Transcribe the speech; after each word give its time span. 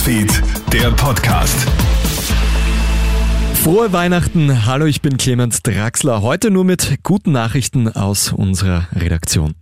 Newsfeed, 0.00 0.42
der 0.72 0.90
Podcast. 0.92 1.54
Frohe 3.62 3.92
Weihnachten. 3.92 4.64
Hallo, 4.64 4.86
ich 4.86 5.02
bin 5.02 5.18
Clemens 5.18 5.62
Draxler. 5.62 6.22
Heute 6.22 6.50
nur 6.50 6.64
mit 6.64 7.00
guten 7.02 7.32
Nachrichten 7.32 7.86
aus 7.86 8.32
unserer 8.32 8.88
Redaktion. 8.94 9.59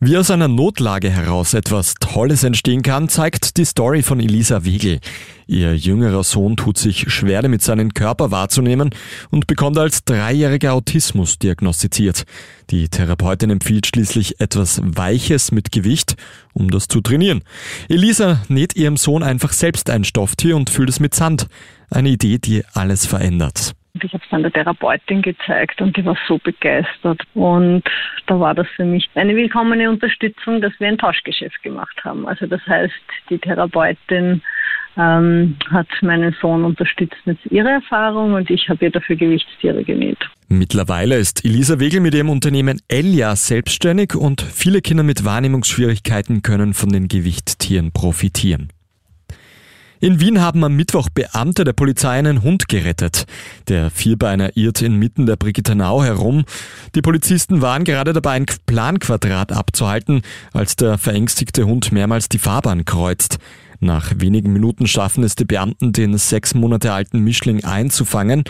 Wie 0.00 0.16
aus 0.16 0.30
einer 0.30 0.48
Notlage 0.48 1.10
heraus 1.10 1.54
etwas 1.54 1.94
Tolles 2.00 2.44
entstehen 2.44 2.82
kann, 2.82 3.08
zeigt 3.08 3.56
die 3.56 3.64
Story 3.64 4.02
von 4.02 4.20
Elisa 4.20 4.64
Wegel. 4.64 5.00
Ihr 5.46 5.76
jüngerer 5.76 6.22
Sohn 6.22 6.56
tut 6.56 6.78
sich 6.78 7.12
schwer 7.12 7.42
damit, 7.42 7.60
seinen 7.62 7.92
Körper 7.92 8.30
wahrzunehmen 8.30 8.90
und 9.30 9.48
bekommt 9.48 9.78
als 9.78 10.04
Dreijähriger 10.04 10.74
Autismus 10.74 11.38
diagnostiziert. 11.38 12.24
Die 12.70 12.88
Therapeutin 12.88 13.50
empfiehlt 13.50 13.86
schließlich 13.86 14.40
etwas 14.40 14.80
Weiches 14.84 15.50
mit 15.50 15.72
Gewicht, 15.72 16.16
um 16.52 16.70
das 16.70 16.86
zu 16.86 17.00
trainieren. 17.00 17.42
Elisa 17.88 18.42
näht 18.48 18.76
ihrem 18.76 18.96
Sohn 18.96 19.24
einfach 19.24 19.52
selbst 19.52 19.90
ein 19.90 20.04
Stofftier 20.04 20.56
und 20.56 20.70
füllt 20.70 20.88
es 20.90 21.00
mit 21.00 21.14
Sand. 21.14 21.48
Eine 21.90 22.10
Idee, 22.10 22.38
die 22.38 22.62
alles 22.72 23.06
verändert. 23.06 23.74
Ich 23.94 24.12
habe 24.12 24.22
es 24.22 24.30
dann 24.30 24.42
der 24.42 24.52
Therapeutin 24.52 25.22
gezeigt 25.22 25.80
und 25.80 25.96
die 25.96 26.04
war 26.04 26.16
so 26.28 26.38
begeistert. 26.38 27.22
Und 27.34 27.82
da 28.26 28.38
war 28.38 28.54
das 28.54 28.66
für 28.76 28.84
mich 28.84 29.08
eine 29.14 29.34
willkommene 29.34 29.90
Unterstützung, 29.90 30.60
dass 30.60 30.72
wir 30.78 30.88
ein 30.88 30.98
Tauschgeschäft 30.98 31.62
gemacht 31.62 32.04
haben. 32.04 32.26
Also 32.26 32.46
das 32.46 32.64
heißt, 32.66 32.94
die 33.28 33.38
Therapeutin 33.38 34.42
ähm, 34.96 35.56
hat 35.70 35.88
meinen 36.02 36.34
Sohn 36.40 36.64
unterstützt 36.64 37.18
mit 37.24 37.38
ihrer 37.46 37.70
Erfahrung 37.70 38.34
und 38.34 38.50
ich 38.50 38.68
habe 38.68 38.84
ihr 38.84 38.90
dafür 38.90 39.16
Gewichtstiere 39.16 39.84
genäht. 39.84 40.18
Mittlerweile 40.48 41.16
ist 41.16 41.44
Elisa 41.44 41.78
Wegel 41.78 42.00
mit 42.00 42.14
ihrem 42.14 42.28
Unternehmen 42.28 42.80
Elia 42.88 43.36
selbstständig 43.36 44.14
und 44.14 44.40
viele 44.40 44.80
Kinder 44.80 45.04
mit 45.04 45.24
Wahrnehmungsschwierigkeiten 45.24 46.42
können 46.42 46.74
von 46.74 46.90
den 46.90 47.08
Gewichttieren 47.08 47.92
profitieren. 47.92 48.72
In 50.02 50.18
Wien 50.18 50.40
haben 50.40 50.64
am 50.64 50.76
Mittwoch 50.76 51.10
Beamte 51.10 51.64
der 51.64 51.74
Polizei 51.74 52.18
einen 52.18 52.42
Hund 52.42 52.68
gerettet. 52.68 53.26
Der 53.68 53.90
Vierbeiner 53.90 54.56
irrt 54.56 54.80
inmitten 54.80 55.26
der 55.26 55.36
Brigittenau 55.36 56.02
herum. 56.02 56.46
Die 56.94 57.02
Polizisten 57.02 57.60
waren 57.60 57.84
gerade 57.84 58.14
dabei, 58.14 58.30
ein 58.32 58.46
Planquadrat 58.64 59.52
abzuhalten, 59.52 60.22
als 60.54 60.74
der 60.76 60.96
verängstigte 60.96 61.66
Hund 61.66 61.92
mehrmals 61.92 62.30
die 62.30 62.38
Fahrbahn 62.38 62.86
kreuzt. 62.86 63.36
Nach 63.78 64.10
wenigen 64.16 64.54
Minuten 64.54 64.86
schaffen 64.86 65.22
es 65.22 65.36
die 65.36 65.44
Beamten, 65.44 65.92
den 65.92 66.16
sechs 66.16 66.54
Monate 66.54 66.94
alten 66.94 67.20
Mischling 67.22 67.64
einzufangen. 67.64 68.44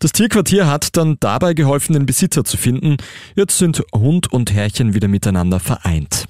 Das 0.00 0.10
Tierquartier 0.10 0.66
hat 0.66 0.96
dann 0.96 1.18
dabei 1.20 1.54
geholfen, 1.54 1.92
den 1.92 2.06
Besitzer 2.06 2.42
zu 2.42 2.56
finden. 2.56 2.96
Jetzt 3.36 3.58
sind 3.58 3.80
Hund 3.94 4.32
und 4.32 4.52
Herrchen 4.52 4.92
wieder 4.92 5.06
miteinander 5.06 5.60
vereint. 5.60 6.26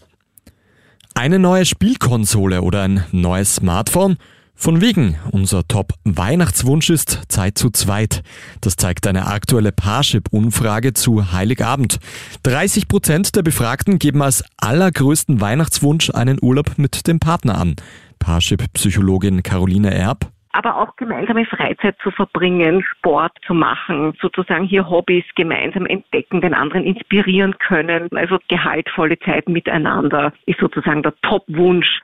Eine 1.15 1.39
neue 1.39 1.65
Spielkonsole 1.65 2.61
oder 2.61 2.83
ein 2.83 3.05
neues 3.11 3.55
Smartphone? 3.55 4.19
Von 4.59 4.81
wegen, 4.81 5.17
unser 5.33 5.69
Top-Weihnachtswunsch 5.69 6.89
ist 6.89 7.31
Zeit 7.31 7.59
zu 7.59 7.71
zweit. 7.71 8.23
Das 8.63 8.77
zeigt 8.77 9.07
eine 9.07 9.27
aktuelle 9.27 9.71
Parship-Umfrage 9.71 10.95
zu 10.95 11.31
Heiligabend. 11.33 11.99
30 12.43 12.89
Prozent 12.89 13.37
der 13.37 13.43
Befragten 13.43 13.99
geben 13.99 14.23
als 14.23 14.45
allergrößten 14.57 15.43
Weihnachtswunsch 15.43 16.11
einen 16.11 16.39
Urlaub 16.41 16.79
mit 16.79 17.07
dem 17.07 17.21
Partner 17.21 17.59
an. 17.59 17.77
Parship-Psychologin 18.19 19.43
Caroline 19.43 19.95
Erb 19.95 20.31
aber 20.57 20.81
auch 20.81 20.97
gemeinsame 20.97 21.45
Freizeit 21.45 21.97
zu 22.03 22.11
verbringen, 22.11 22.83
Sport 22.83 23.33
zu 23.47 23.53
machen, 23.53 24.15
sozusagen 24.23 24.65
hier 24.65 24.89
Hobbys 24.89 25.25
gemeinsam 25.35 25.85
entdecken, 25.85 26.41
den 26.41 26.55
anderen 26.55 26.85
inspirieren 26.85 27.59
können. 27.59 28.09
Also 28.17 28.39
gehaltvolle 28.49 29.19
Zeit 29.19 29.51
miteinander 29.51 30.33
ist 30.47 30.59
sozusagen 30.59 31.03
der 31.03 31.13
Top-Wunsch 31.21 32.01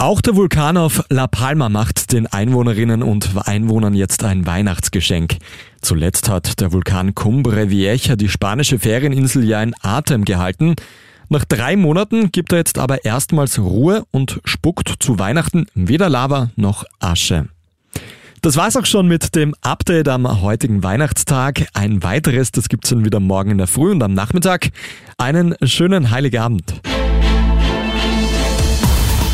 auch 0.00 0.22
der 0.22 0.34
Vulkan 0.34 0.78
auf 0.78 1.04
La 1.10 1.26
Palma 1.26 1.68
macht 1.68 2.12
den 2.12 2.26
Einwohnerinnen 2.26 3.02
und 3.02 3.30
Einwohnern 3.46 3.92
jetzt 3.92 4.24
ein 4.24 4.46
Weihnachtsgeschenk. 4.46 5.36
Zuletzt 5.82 6.28
hat 6.30 6.60
der 6.60 6.72
Vulkan 6.72 7.14
Cumbre 7.14 7.68
Vieja 7.68 8.16
die 8.16 8.30
spanische 8.30 8.78
Ferieninsel 8.78 9.44
ja 9.44 9.62
in 9.62 9.74
Atem 9.82 10.24
gehalten. 10.24 10.74
Nach 11.28 11.44
drei 11.44 11.76
Monaten 11.76 12.32
gibt 12.32 12.52
er 12.52 12.58
jetzt 12.58 12.78
aber 12.78 13.04
erstmals 13.04 13.58
Ruhe 13.58 14.04
und 14.10 14.40
spuckt 14.44 14.94
zu 15.00 15.18
Weihnachten 15.18 15.66
weder 15.74 16.08
Lava 16.08 16.50
noch 16.56 16.84
Asche. 16.98 17.48
Das 18.40 18.56
war's 18.56 18.78
auch 18.78 18.86
schon 18.86 19.06
mit 19.06 19.34
dem 19.34 19.54
Update 19.60 20.08
am 20.08 20.40
heutigen 20.40 20.82
Weihnachtstag. 20.82 21.66
Ein 21.74 22.02
weiteres, 22.02 22.52
das 22.52 22.70
gibt's 22.70 22.88
dann 22.88 23.04
wieder 23.04 23.20
morgen 23.20 23.50
in 23.50 23.58
der 23.58 23.66
Früh 23.66 23.90
und 23.90 24.02
am 24.02 24.14
Nachmittag. 24.14 24.70
Einen 25.18 25.54
schönen 25.62 26.10
Heiligabend. 26.10 26.80